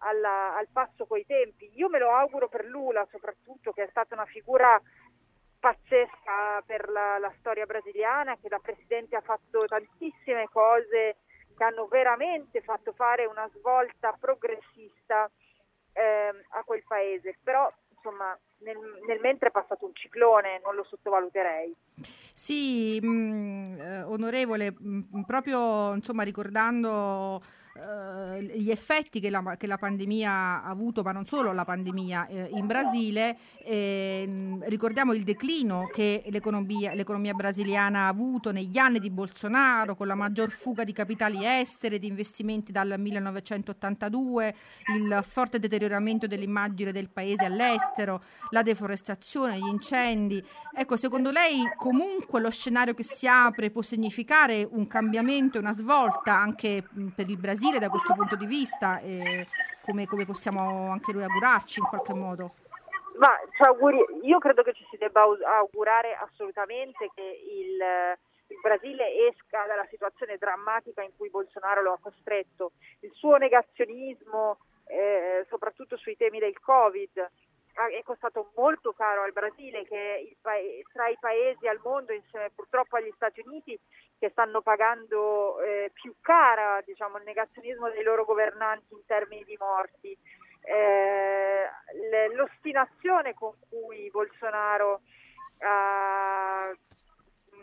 alla, 0.01 0.57
al 0.57 0.69
passo 0.73 1.07
coi 1.07 1.25
tempi. 1.27 1.71
Io 1.75 1.89
me 1.89 1.99
lo 1.99 2.11
auguro 2.11 2.49
per 2.49 2.65
Lula 2.65 3.07
soprattutto, 3.11 3.73
che 3.73 3.85
è 3.85 3.89
stata 3.91 4.15
una 4.15 4.27
figura 4.27 4.81
pazzesca 5.59 6.63
per 6.65 6.89
la, 6.89 7.19
la 7.19 7.33
storia 7.39 7.67
brasiliana, 7.67 8.37
che 8.41 8.49
da 8.49 8.59
presidente 8.59 9.17
ha 9.17 9.21
fatto 9.21 9.67
tantissime 9.67 10.49
cose 10.51 11.17
che 11.57 11.65
hanno 11.65 11.87
veramente 11.87 12.63
fatto 12.63 12.93
fare 12.93 13.27
una 13.27 13.49
svolta 13.55 14.17
progressista 14.19 15.31
eh, 15.93 16.33
a 16.51 16.63
quel 16.65 16.83
paese, 16.87 17.39
però 17.43 17.71
insomma 17.95 18.37
nel, 18.61 18.79
nel, 19.07 19.21
mentre 19.21 19.49
è 19.49 19.53
passato 19.53 19.85
un 19.85 19.95
ciclone, 19.95 20.61
non 20.65 20.75
lo 20.75 20.85
sottovaluterei. 20.85 21.77
Sì, 22.33 22.99
mh, 23.03 23.07
mm, 23.07 23.81
eh, 23.81 24.03
onorevole, 24.05 24.73
mh, 24.73 25.01
mm, 25.17 25.23
proprio 25.23 25.93
insomma 25.95 26.23
ricordando 26.23 27.43
eh, 27.73 28.43
gli 28.43 28.71
effetti 28.71 29.21
che 29.21 29.31
la, 29.31 29.55
che 29.57 29.69
la, 29.69 29.79
pandemia 29.79 30.31
ha 30.31 30.65
avuto, 30.65 31.03
ma 31.03 31.13
non 31.13 31.25
solo 31.25 31.53
la 31.53 31.65
pandemia, 31.65 32.27
eh, 32.27 32.49
in 32.55 32.67
Brasile. 32.67 33.37
Eh, 33.65 34.59
ricordiamo 34.63 35.13
il 35.13 35.23
declino 35.23 35.89
che 35.93 36.25
l'economia, 36.31 36.95
l'economia, 36.95 37.33
brasiliana 37.33 38.01
ha 38.01 38.09
avuto 38.09 38.51
negli 38.51 38.77
anni 38.77 38.99
di 38.99 39.09
Bolsonaro, 39.09 39.95
con 39.95 40.09
la 40.09 40.17
maggior 40.17 40.51
fuga 40.51 40.83
di 40.83 40.93
capitali 40.93 41.45
estere, 41.45 42.01
di 42.01 42.09
investimenti 42.09 42.73
dal 42.73 42.97
1982, 42.99 44.55
il 44.97 45.25
forte 45.25 45.61
deterioramento 45.61 46.27
dell'immagine 46.27 46.91
del 46.91 47.09
paese 47.09 47.45
all'estero, 47.45 48.25
la 48.51 48.63
deforestazione, 48.63 49.59
gli 49.59 49.69
incendi. 49.69 50.45
Ecco, 50.75 50.97
secondo 50.97 51.31
lei 51.31 51.63
comunque 51.77 52.41
lo 52.41 52.51
scenario 52.51 52.95
che 52.95 53.05
si 53.05 53.29
apre 53.29 53.71
può 53.71 53.83
significare 53.83 54.67
un 54.69 54.89
cambiamento, 54.89 55.61
una 55.61 55.73
svolta 55.73 56.35
anche 56.35 56.85
per 57.15 57.31
il 57.31 57.37
Brasile? 57.37 57.60
Brasile 57.61 57.79
da 57.79 57.91
questo 57.91 58.15
punto 58.15 58.37
di 58.37 58.47
vista 58.47 58.99
come, 59.83 60.07
come 60.07 60.25
possiamo 60.25 60.91
anche 60.91 61.13
noi 61.13 61.25
augurarci 61.25 61.81
in 61.81 61.85
qualche 61.85 62.15
modo? 62.15 62.55
Ma 63.19 63.37
auguri, 63.59 64.03
io 64.23 64.39
credo 64.39 64.63
che 64.63 64.73
ci 64.73 64.87
si 64.89 64.97
debba 64.97 65.27
augurare 65.59 66.15
assolutamente 66.15 67.11
che 67.15 67.21
il, 67.21 67.77
il, 68.47 68.61
Brasile 68.63 69.29
esca 69.29 69.67
dalla 69.67 69.87
situazione 69.91 70.39
drammatica 70.39 71.03
in 71.03 71.11
cui 71.19 71.29
Bolsonaro 71.29 71.83
lo 71.83 71.93
ha 71.93 71.99
costretto. 72.01 72.73
Il 73.01 73.13
suo 73.13 73.37
negazionismo, 73.37 74.61
eh, 74.87 75.45
soprattutto 75.51 75.99
sui 75.99 76.17
temi 76.17 76.39
del 76.39 76.59
Covid, 76.61 77.31
è 77.89 78.03
costato 78.03 78.53
molto 78.57 78.93
caro 78.93 79.23
al 79.23 79.33
Brasile, 79.33 79.85
che 79.85 80.17
è 80.17 80.37
pa- 80.41 80.53
tra 80.93 81.09
i 81.09 81.17
paesi 81.21 81.67
al 81.67 81.81
mondo, 81.83 82.13
insieme 82.13 82.51
purtroppo 82.55 82.97
agli 82.97 83.13
Stati 83.15 83.43
Uniti, 83.45 83.79
che 84.19 84.31
stanno 84.31 84.61
pagando 84.61 85.61
eh, 85.61 85.91
più 85.95 86.15
cara 86.21 86.81
diciamo, 86.85 87.19
il 87.19 87.25
negazionismo 87.25 87.89
dei 87.89 88.03
loro 88.03 88.25
governanti 88.25 88.95
in 88.95 89.05
termini 89.07 89.45
di 89.45 89.57
morti. 89.59 90.17
Eh, 90.63 91.67
l'ostinazione 92.35 93.33
con 93.35 93.55
cui 93.69 94.11
Bolsonaro 94.11 95.01
ha 95.61 96.71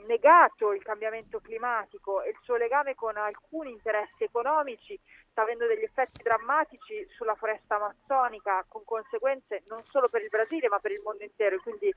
negato 0.07 0.73
il 0.73 0.81
cambiamento 0.81 1.39
climatico 1.39 2.23
e 2.23 2.29
il 2.29 2.37
suo 2.41 2.55
legame 2.55 2.95
con 2.95 3.15
alcuni 3.17 3.71
interessi 3.71 4.23
economici 4.23 4.99
sta 5.29 5.43
avendo 5.43 5.67
degli 5.67 5.83
effetti 5.83 6.23
drammatici 6.23 7.05
sulla 7.15 7.35
foresta 7.35 7.75
amazzonica 7.75 8.65
con 8.67 8.83
conseguenze 8.83 9.63
non 9.67 9.83
solo 9.91 10.09
per 10.09 10.23
il 10.23 10.29
Brasile 10.29 10.69
ma 10.69 10.79
per 10.79 10.91
il 10.91 11.01
mondo 11.03 11.23
intero. 11.23 11.59
Quindi 11.61 11.93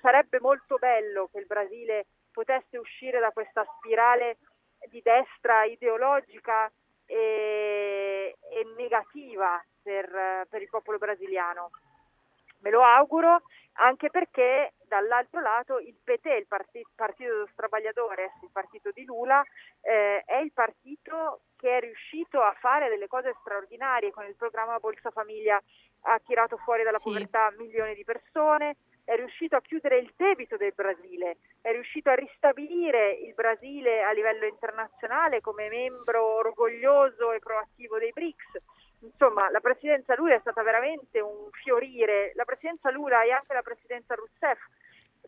sarebbe 0.00 0.40
molto 0.40 0.76
bello 0.76 1.28
che 1.30 1.40
il 1.40 1.46
Brasile 1.46 2.06
potesse 2.32 2.78
uscire 2.78 3.18
da 3.18 3.30
questa 3.30 3.66
spirale 3.76 4.38
di 4.88 5.02
destra 5.02 5.64
ideologica 5.64 6.70
e, 7.04 8.36
e 8.38 8.74
negativa 8.76 9.62
per, 9.82 10.46
per 10.48 10.62
il 10.62 10.68
popolo 10.68 10.98
brasiliano. 10.98 11.70
Me 12.60 12.70
lo 12.70 12.82
auguro 12.82 13.42
anche 13.78 14.10
perché 14.10 14.74
dall'altro 14.86 15.40
lato 15.40 15.78
il 15.78 15.94
PT, 16.02 16.26
il 16.26 16.46
partito, 16.46 16.88
partito 16.94 17.32
dello 17.32 17.48
Strabagliatore, 17.52 18.32
il 18.42 18.50
partito 18.50 18.90
di 18.92 19.04
Lula, 19.04 19.42
eh, 19.82 20.22
è 20.24 20.36
il 20.36 20.52
partito 20.52 21.40
che 21.56 21.76
è 21.76 21.80
riuscito 21.80 22.40
a 22.40 22.54
fare 22.58 22.88
delle 22.88 23.08
cose 23.08 23.34
straordinarie 23.40 24.10
con 24.10 24.24
il 24.24 24.36
programma 24.36 24.78
Bolsa 24.78 25.10
Famiglia, 25.10 25.60
ha 26.02 26.18
tirato 26.24 26.56
fuori 26.58 26.82
dalla 26.82 26.98
sì. 26.98 27.08
povertà 27.08 27.52
milioni 27.56 27.94
di 27.94 28.04
persone, 28.04 28.76
è 29.04 29.16
riuscito 29.16 29.56
a 29.56 29.60
chiudere 29.60 29.98
il 29.98 30.12
debito 30.16 30.56
del 30.56 30.72
Brasile, 30.74 31.38
è 31.60 31.70
riuscito 31.72 32.10
a 32.10 32.14
ristabilire 32.14 33.12
il 33.12 33.34
Brasile 33.34 34.02
a 34.02 34.12
livello 34.12 34.46
internazionale 34.46 35.40
come 35.40 35.68
membro 35.68 36.36
orgoglioso 36.36 37.32
e 37.32 37.38
proattivo 37.38 37.98
dei 37.98 38.12
BRICS 38.12 38.77
insomma 39.00 39.50
la 39.50 39.60
presidenza 39.60 40.14
Lula 40.14 40.34
è 40.34 40.40
stata 40.40 40.62
veramente 40.62 41.20
un 41.20 41.48
fiorire, 41.52 42.32
la 42.34 42.44
presidenza 42.44 42.90
Lula 42.90 43.22
e 43.22 43.30
anche 43.30 43.54
la 43.54 43.62
presidenza 43.62 44.14
Rousseff 44.14 44.60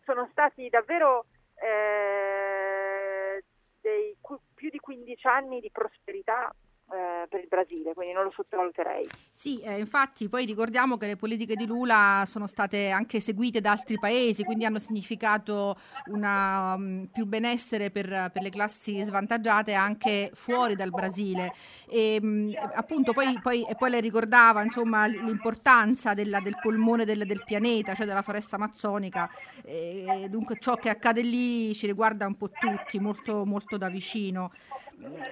sono 0.03 0.27
stati 0.31 0.69
davvero 0.69 1.25
eh, 1.55 3.43
dei, 3.81 4.15
più 4.53 4.69
di 4.69 4.79
15 4.79 5.27
anni 5.27 5.59
di 5.59 5.71
prosperità 5.71 6.53
eh, 6.91 7.27
per 7.27 7.39
il 7.39 7.47
Brasile, 7.47 7.93
quindi 7.93 8.13
non 8.13 8.25
lo 8.25 8.31
sottovaluterei. 8.31 9.07
Sì, 9.31 9.61
eh, 9.61 9.79
infatti 9.79 10.27
poi 10.27 10.45
ricordiamo 10.45 10.97
che 10.97 11.07
le 11.07 11.15
politiche 11.15 11.55
di 11.55 11.65
Lula 11.65 12.23
sono 12.27 12.47
state 12.47 12.89
anche 12.89 13.19
seguite 13.19 13.61
da 13.61 13.71
altri 13.71 13.97
paesi, 13.97 14.43
quindi 14.43 14.65
hanno 14.65 14.79
significato 14.79 15.77
una, 16.07 16.73
um, 16.73 17.07
più 17.11 17.25
benessere 17.25 17.91
per, 17.91 18.29
per, 18.31 18.41
le 18.41 18.49
classi 18.49 19.01
svantaggiate 19.03 19.73
anche 19.73 20.31
fuori 20.33 20.75
dal 20.75 20.89
Brasile. 20.89 21.53
E, 21.87 22.19
um, 22.21 22.51
appunto 22.73 23.13
poi, 23.13 23.39
poi, 23.41 23.65
e 23.67 23.75
poi 23.75 23.89
lei 23.89 24.01
ricordava 24.01 24.61
insomma, 24.61 25.05
l'importanza 25.05 26.13
della, 26.13 26.39
del 26.39 26.57
polmone 26.61 27.05
del, 27.05 27.25
del, 27.25 27.43
pianeta, 27.45 27.93
cioè 27.93 28.05
della 28.05 28.21
foresta 28.21 28.57
amazzonica, 28.57 29.29
e, 29.63 30.27
dunque 30.29 30.57
ciò 30.59 30.75
che 30.75 30.89
accade 30.89 31.21
lì 31.21 31.73
ci 31.73 31.87
riguarda 31.87 32.25
un 32.27 32.35
po' 32.35 32.49
tutti, 32.49 32.99
molto, 32.99 33.45
molto 33.45 33.77
da 33.77 33.89
vicino. 33.89 34.51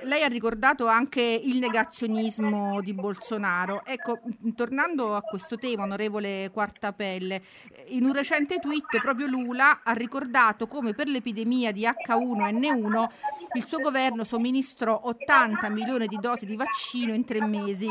Lei 0.03 0.23
ha 0.23 0.27
ricordato 0.27 0.87
anche 0.87 1.21
il 1.21 1.59
negazionismo 1.59 2.81
di 2.81 2.93
Bolsonaro. 2.93 3.83
Ecco, 3.85 4.19
tornando 4.55 5.15
a 5.15 5.21
questo 5.21 5.57
tema, 5.57 5.83
onorevole 5.83 6.49
Quartapelle, 6.51 7.41
in 7.89 8.05
un 8.05 8.13
recente 8.13 8.57
tweet 8.57 8.99
proprio 8.99 9.27
Lula 9.27 9.81
ha 9.83 9.91
ricordato 9.93 10.65
come 10.65 10.93
per 10.93 11.07
l'epidemia 11.07 11.71
di 11.71 11.85
H1N1 11.85 13.07
il 13.53 13.67
suo 13.67 13.79
governo 13.79 14.23
somministrò 14.23 14.99
80 15.03 15.69
milioni 15.69 16.07
di 16.07 16.17
dosi 16.19 16.47
di 16.47 16.55
vaccino 16.55 17.13
in 17.13 17.25
tre 17.25 17.45
mesi, 17.45 17.89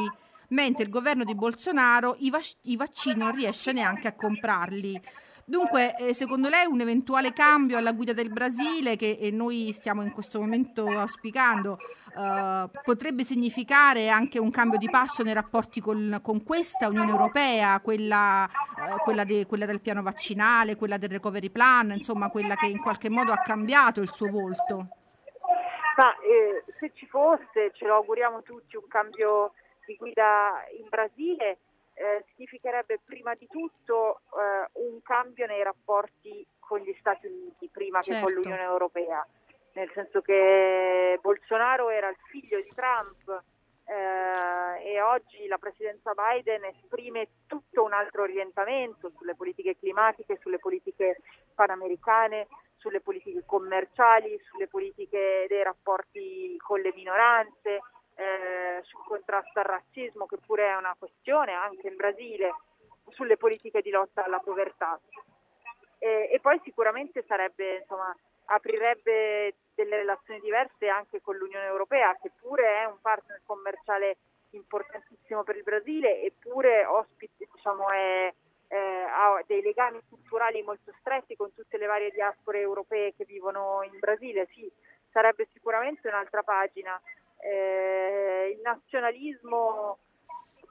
mentre 0.49 0.85
il 0.85 0.90
governo 0.90 1.23
di 1.23 1.35
Bolsonaro 1.35 2.16
i, 2.18 2.30
vac- 2.30 2.56
i 2.62 2.76
vaccini 2.76 3.18
non 3.18 3.35
riesce 3.35 3.73
neanche 3.73 4.08
a 4.08 4.14
comprarli. 4.14 5.00
Dunque, 5.48 5.96
eh, 5.96 6.12
secondo 6.12 6.50
lei 6.50 6.66
un 6.66 6.82
eventuale 6.82 7.32
cambio 7.32 7.78
alla 7.78 7.92
guida 7.92 8.12
del 8.12 8.30
Brasile, 8.30 8.96
che 8.96 9.16
eh, 9.18 9.30
noi 9.30 9.72
stiamo 9.72 10.02
in 10.02 10.12
questo 10.12 10.38
momento 10.40 10.86
auspicando, 10.86 11.78
eh, 12.14 12.68
potrebbe 12.84 13.24
significare 13.24 14.10
anche 14.10 14.38
un 14.38 14.50
cambio 14.50 14.76
di 14.76 14.90
passo 14.90 15.22
nei 15.22 15.32
rapporti 15.32 15.80
con, 15.80 16.20
con 16.22 16.44
questa 16.44 16.88
Unione 16.88 17.12
Europea, 17.12 17.80
quella, 17.80 18.44
eh, 18.44 19.02
quella, 19.02 19.24
de, 19.24 19.46
quella, 19.46 19.64
del 19.64 19.80
piano 19.80 20.02
vaccinale, 20.02 20.76
quella 20.76 20.98
del 20.98 21.08
recovery 21.08 21.48
plan, 21.48 21.92
insomma 21.92 22.28
quella 22.28 22.54
che 22.54 22.66
in 22.66 22.82
qualche 22.82 23.08
modo 23.08 23.32
ha 23.32 23.38
cambiato 23.38 24.02
il 24.02 24.12
suo 24.12 24.28
volto? 24.28 24.88
Ma 25.96 26.14
eh, 26.18 26.62
se 26.78 26.92
ci 26.92 27.06
fosse, 27.06 27.72
ce 27.72 27.86
lo 27.86 27.94
auguriamo 27.94 28.42
tutti, 28.42 28.76
un 28.76 28.86
cambio 28.86 29.54
di 29.86 29.96
guida 29.96 30.62
in 30.78 30.88
Brasile, 30.90 31.56
eh, 31.98 32.24
significherebbe 32.32 33.00
prima 33.04 33.34
di 33.34 33.48
tutto 33.48 34.20
eh, 34.30 34.68
un 34.74 35.02
cambio 35.02 35.46
nei 35.46 35.62
rapporti 35.62 36.46
con 36.58 36.78
gli 36.78 36.94
Stati 37.00 37.26
Uniti 37.26 37.68
prima 37.68 38.00
certo. 38.02 38.12
che 38.12 38.24
con 38.24 38.32
certo. 38.32 38.48
l'Unione 38.48 38.70
Europea, 38.70 39.26
nel 39.72 39.90
senso 39.94 40.20
che 40.20 41.18
Bolsonaro 41.20 41.90
era 41.90 42.08
il 42.08 42.16
figlio 42.30 42.60
di 42.60 42.70
Trump 42.74 43.42
eh, 43.84 44.92
e 44.92 45.00
oggi 45.00 45.46
la 45.48 45.58
presidenza 45.58 46.12
Biden 46.14 46.64
esprime 46.64 47.28
tutto 47.46 47.82
un 47.82 47.92
altro 47.92 48.22
orientamento 48.22 49.10
sulle 49.16 49.34
politiche 49.34 49.76
climatiche, 49.76 50.38
sulle 50.40 50.58
politiche 50.58 51.20
panamericane, 51.54 52.46
sulle 52.76 53.00
politiche 53.00 53.42
commerciali, 53.44 54.38
sulle 54.50 54.68
politiche 54.68 55.46
dei 55.48 55.64
rapporti 55.64 56.56
con 56.58 56.80
le 56.80 56.92
minoranze 56.94 57.80
eh, 58.18 58.82
sul 58.82 59.04
contrasto 59.04 59.60
al 59.60 59.64
razzismo, 59.64 60.26
che 60.26 60.38
pure 60.44 60.66
è 60.66 60.76
una 60.76 60.96
questione 60.98 61.52
anche 61.52 61.87
in 61.87 61.94
Brasile, 61.94 62.52
sulle 63.10 63.37
politiche 63.37 63.80
di 63.80 63.90
lotta 63.90 64.25
alla 64.25 64.40
povertà. 64.40 64.98
E, 65.98 66.28
e 66.32 66.40
poi 66.40 66.60
sicuramente 66.64 67.25
sarebbe, 67.26 67.76
insomma, 67.78 68.14
aprirebbe 68.46 69.54
delle 69.75 69.96
relazioni 69.98 70.40
diverse 70.40 70.88
anche 70.88 71.20
con 71.20 71.37
l'Unione 71.37 71.66
Europea, 71.66 72.16
che 72.20 72.32
pure 72.40 72.82
è 72.82 72.84
un 72.87 73.00
partner 73.00 73.40
commerciale 73.46 74.16
importantissimo 74.50 75.44
per 75.44 75.56
il 75.56 75.62
Brasile, 75.62 76.22
eppure 76.22 76.84
ospite, 76.87 77.46
diciamo, 77.52 77.88
è, 77.90 78.34
eh, 78.68 78.76
ha 78.76 79.40
dei 79.46 79.62
legami 79.62 80.00
culturali 80.08 80.62
molto 80.62 80.92
stretti 80.98 81.37
con 81.37 81.54
tutte 81.54 81.78
le 81.78 81.87
varie 81.87 82.10
diaspore 82.10 82.60
europee 82.60 83.14
che 83.14 83.25
vivono 83.25 83.82
in 83.84 83.96
Brasile. 84.00 84.48
Sì, 84.52 84.68
sarebbe 85.12 85.46
sicuramente 85.52 86.08
un'altra 86.08 86.42
pagina 86.42 87.00
eh, 87.38 88.54
il 88.54 88.61
nazionalismo 88.62 89.99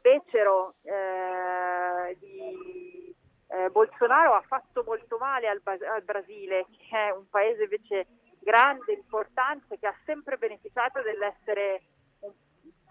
becero 0.02 0.76
eh, 0.84 2.18
di 2.20 3.16
eh, 3.50 3.70
Bolsonaro 3.70 4.34
ha 4.34 4.44
fatto 4.46 4.84
molto 4.86 5.18
male 5.18 5.48
al, 5.48 5.62
al, 5.64 6.04
Brasile, 6.04 6.66
che 6.78 6.98
è 6.98 7.12
un 7.12 7.28
paese 7.30 7.64
invece 7.64 8.08
grande, 8.40 8.94
importante, 8.94 9.78
che 9.80 9.88
ha 9.88 9.96
sempre 10.06 10.38
beneficiato 10.38 11.02
dell'essere, 11.02 11.82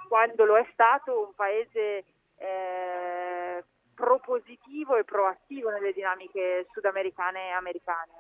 quando 0.09 0.45
lo 0.45 0.57
è 0.57 0.67
stato, 0.73 1.27
un 1.27 1.35
paese 1.35 2.05
eh, 2.37 3.65
propositivo 3.95 4.97
e 4.97 5.05
proattivo 5.05 5.71
nelle 5.71 5.93
dinamiche 5.93 6.67
sudamericane 6.73 7.49
e 7.49 7.51
americane. 7.51 8.13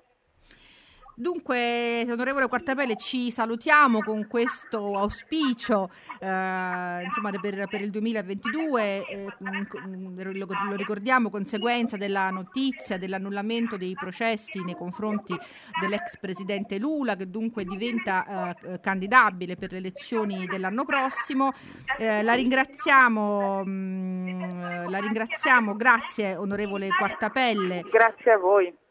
Dunque, 1.19 2.07
onorevole 2.11 2.47
Quartapelle, 2.47 2.95
ci 2.97 3.31
salutiamo 3.31 4.01
con 4.01 4.27
questo 4.27 4.99
auspicio 4.99 5.89
eh, 6.21 7.05
insomma, 7.05 7.31
per, 7.41 7.67
per, 7.71 7.81
il 7.81 7.89
2022, 7.89 9.07
eh, 9.07 9.27
lo, 9.39 10.47
lo, 10.47 10.77
ricordiamo, 10.77 11.31
conseguenza 11.31 11.97
della 11.97 12.29
notizia 12.29 12.99
dell'annullamento 12.99 13.79
dei 13.79 13.95
processi 13.95 14.63
nei 14.63 14.75
confronti 14.75 15.35
dell'ex 15.81 16.19
presidente 16.19 16.77
Lula, 16.77 17.17
che 17.17 17.31
dunque 17.31 17.65
diventa 17.65 18.55
eh, 18.55 18.79
candidabile 18.81 19.57
per 19.57 19.73
le 19.73 19.79
elezioni 19.79 20.45
dell'anno 20.45 20.85
prossimo. 20.85 21.53
Eh, 21.97 22.23
la 22.23 22.35
ringraziamo, 22.35 23.65
mh, 23.65 23.71
mm, 23.71 24.89
la 24.91 24.99
ringraziamo, 24.99 25.77
grazie 25.77 26.37
onorevole 26.37 26.89
Quartapelle. 26.89 27.85
Grazie 27.91 28.33
a 28.33 28.37
voi. 28.37 28.85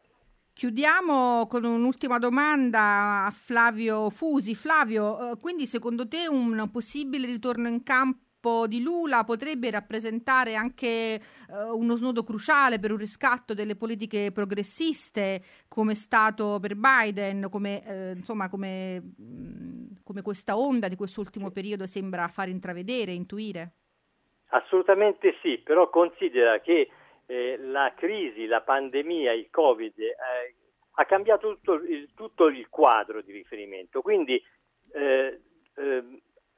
Chiudiamo 0.56 1.48
con 1.48 1.66
un'ultima 1.66 2.18
domanda 2.18 3.26
a 3.26 3.32
Flavio 3.32 4.10
Fusi. 4.10 4.56
Flavio, 4.56 5.32
eh, 5.32 5.38
quindi 5.38 5.66
secondo 5.66 6.08
te 6.08 6.30
un 6.30 6.70
possibile 6.72 7.28
ritorno 7.28 7.68
in 7.68 7.84
campo 7.84 8.66
di 8.66 8.82
Lula 8.82 9.26
potrebbe 9.26 9.70
rappresentare 9.70 10.56
anche 10.56 11.20
uh, 11.50 11.78
uno 11.78 11.98
snodo 11.98 12.24
cruciale 12.24 12.80
per 12.80 12.92
un 12.92 12.98
riscatto 12.98 13.54
delle 13.54 13.76
politiche 13.76 14.32
progressiste 14.32 15.42
come 15.68 15.92
è 15.92 15.96
stato 15.96 16.58
per 16.62 16.78
Biden, 16.78 17.50
come, 17.52 17.86
eh, 17.86 18.12
insomma, 18.12 18.48
come, 18.48 19.02
mh, 19.02 20.04
come 20.06 20.22
questa 20.22 20.58
onda 20.58 20.88
di 20.88 20.96
quest'ultimo 20.96 21.52
periodo 21.52 21.86
sembra 21.86 22.30
far 22.30 22.48
intravedere, 22.48 23.12
intuire? 23.12 23.74
Assolutamente 24.52 25.36
sì, 25.42 25.58
però 25.58 25.90
considera 25.90 26.62
che 26.62 26.88
eh, 27.26 27.58
la 27.58 27.94
crisi, 27.96 28.46
la 28.46 28.62
pandemia, 28.62 29.34
il 29.34 29.50
Covid 29.50 30.00
eh, 30.00 30.16
ha 30.98 31.06
cambiato 31.06 31.56
tutto 31.56 31.74
il, 31.74 32.14
tutto 32.14 32.48
il, 32.48 32.70
quadro 32.70 33.22
di 33.22 33.32
riferimento. 33.32 34.02
Quindi 34.02 34.42
eh, 34.94 35.42
eh 35.76 36.04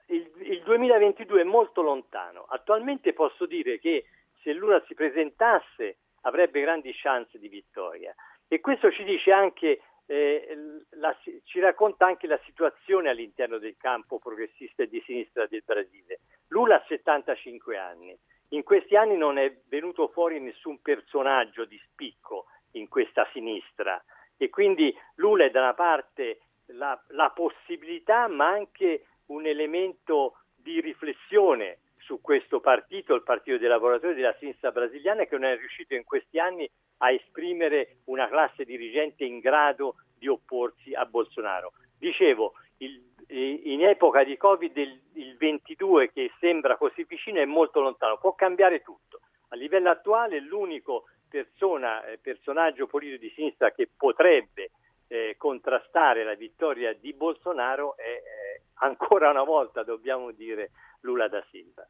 il, 0.10 0.32
il 0.40 0.64
2022 0.64 1.42
è 1.42 1.44
molto 1.44 1.82
lontano. 1.82 2.46
Attualmente 2.48 3.14
posso 3.14 3.46
dire 3.46 3.80
che 3.80 4.06
se 4.42 4.54
Lula 4.54 4.82
si 4.88 4.94
presentasse 4.94 5.98
avrebbe 6.22 6.62
grandi 6.62 6.94
chance 6.94 7.38
di 7.38 7.48
vittoria 7.48 8.14
e 8.48 8.60
questo 8.60 8.92
ci 8.92 9.04
dice 9.04 9.32
anche 9.32 9.82
eh, 10.06 10.58
la, 10.92 11.16
ci 11.44 11.60
racconta 11.60 12.06
anche 12.06 12.28
la 12.28 12.40
situazione 12.46 13.10
all'interno 13.10 13.58
del 13.58 13.76
campo 13.78 14.20
progressista 14.20 14.84
e 14.84 14.88
di 14.88 15.02
sinistra 15.06 15.46
del 15.48 15.64
Brasile. 15.66 16.22
Lula 16.48 16.76
ha 16.76 16.86
75 16.88 17.78
anni, 17.78 18.18
in 18.50 18.64
questi 18.64 18.96
anni 18.96 19.18
non 19.18 19.38
è 19.38 19.54
venuto 19.68 20.08
fuori 20.08 20.40
nessun 20.40 20.82
personaggio 20.82 21.66
di 21.66 21.80
spicco 21.92 22.46
in 22.72 22.88
questa 22.88 23.28
sinistra 23.34 24.02
e 24.38 24.50
quindi 24.50 24.96
Lula 25.16 25.46
è 25.46 25.50
da 25.50 25.62
una 25.62 25.74
parte 25.74 26.40
la, 26.68 27.00
la 27.10 27.32
possibilità 27.32 28.28
ma 28.28 28.48
anche 28.48 29.06
un 29.28 29.46
elemento 29.46 30.40
di 30.56 30.80
riflessione 30.80 31.80
su 31.98 32.22
questo 32.22 32.62
partito, 32.62 33.16
il 33.16 33.24
Partito 33.24 33.58
dei 33.58 33.68
Lavoratori 33.68 34.16
della 34.16 34.36
Sinistra 34.40 34.72
Brasiliana, 34.72 35.26
che 35.26 35.38
non 35.38 35.44
è 35.44 35.58
riuscito 35.58 35.94
in 35.94 36.06
questi 36.06 36.40
anni 36.40 36.70
a 37.00 37.12
esprimere 37.12 37.98
una 38.06 38.30
classe 38.30 38.64
dirigente 38.64 39.26
in 39.26 39.40
grado 39.40 39.96
di 40.18 40.30
opporsi 40.30 40.94
a 40.94 41.04
Bolsonaro. 41.06 41.74
Dicevo, 41.98 42.54
il 42.78 43.08
in 43.30 43.84
epoca 43.84 44.24
di 44.24 44.38
Covid 44.38 44.76
il, 44.78 45.02
il 45.38 45.52
22 45.52 46.12
che 46.12 46.32
sembra 46.40 46.76
così 46.76 47.06
vicino 47.08 47.40
è 47.40 47.46
molto 47.46 47.80
lontano, 47.80 48.18
può 48.18 48.34
cambiare 48.34 48.82
tutto. 48.82 49.22
A 49.50 49.56
livello 49.56 49.90
attuale 49.90 50.40
l'unico 50.40 51.06
persona, 51.30 52.04
eh, 52.06 52.18
personaggio 52.18 52.88
politico 52.88 53.22
di 53.22 53.32
sinistra 53.36 53.72
che 53.72 53.90
potrebbe 53.96 54.72
eh, 55.08 55.36
contrastare 55.38 56.24
la 56.24 56.34
vittoria 56.34 56.94
di 56.94 57.14
Bolsonaro 57.14 57.96
è 57.96 58.02
eh, 58.02 58.62
ancora 58.76 59.30
una 59.30 59.44
volta, 59.44 59.84
dobbiamo 59.84 60.32
dire, 60.32 60.72
Lula 61.02 61.28
da 61.28 61.44
Silva. 61.52 61.88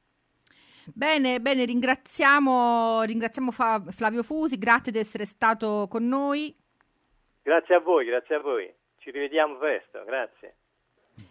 Bene, 0.94 1.40
bene, 1.40 1.66
ringraziamo, 1.66 3.02
ringraziamo 3.04 3.52
Flavio 3.52 4.24
Fusi, 4.24 4.58
grazie 4.58 4.92
di 4.92 5.00
essere 5.00 5.26
stato 5.26 5.88
con 5.90 6.08
noi. 6.08 6.56
Grazie 7.42 7.76
a 7.76 7.80
voi, 7.80 8.06
grazie 8.06 8.36
a 8.36 8.40
voi. 8.40 8.74
Ci 8.98 9.12
rivediamo 9.12 9.58
presto, 9.58 10.04
grazie. 10.06 10.56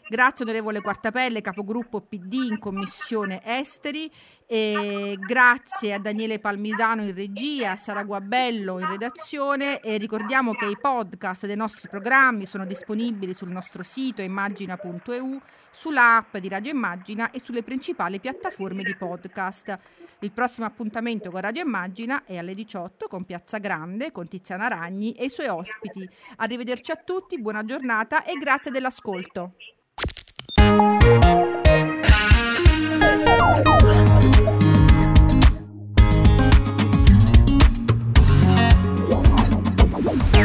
Grazie 0.09 0.45
onorevole 0.45 0.81
Quartapelle, 0.81 1.41
capogruppo 1.41 2.01
PD 2.01 2.35
in 2.49 2.59
Commissione 2.61 3.41
Esteri. 3.45 4.09
E 4.47 5.17
grazie 5.19 5.95
a 5.95 5.99
Daniele 5.99 6.39
Palmisano 6.39 7.03
in 7.03 7.13
regia, 7.13 7.73
a 7.73 7.77
Sara 7.77 8.05
Guabello 8.05 8.79
in 8.79 8.87
redazione 8.87 9.81
e 9.81 9.97
ricordiamo 9.97 10.53
che 10.53 10.67
i 10.67 10.79
podcast 10.81 11.47
dei 11.47 11.57
nostri 11.57 11.89
programmi 11.89 12.47
sono 12.47 12.65
disponibili 12.65 13.35
sul 13.35 13.51
nostro 13.51 13.83
sito 13.83 14.23
immagina.eu, 14.23 15.41
sull'app 15.73 16.37
di 16.37 16.49
Radio 16.49 16.71
Immagina 16.71 17.33
e 17.33 17.41
sulle 17.43 17.65
principali 17.65 18.21
piattaforme 18.21 18.85
di 18.85 18.95
podcast. 18.95 19.77
Il 20.21 20.31
prossimo 20.31 20.67
appuntamento 20.67 21.33
con 21.33 21.41
Radio 21.41 21.65
Immagina 21.65 22.23
è 22.25 22.37
alle 22.37 22.55
18 22.55 23.09
con 23.09 23.25
Piazza 23.25 23.59
Grande, 23.59 24.13
con 24.13 24.29
Tiziana 24.29 24.69
Ragni 24.69 25.15
e 25.15 25.25
i 25.25 25.31
suoi 25.31 25.49
ospiti. 25.49 26.09
Arrivederci 26.37 26.93
a 26.93 27.03
tutti, 27.05 27.41
buona 27.41 27.65
giornata 27.65 28.23
e 28.23 28.35
grazie 28.35 28.71
dell'ascolto. 28.71 29.55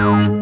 Thank 0.01 0.40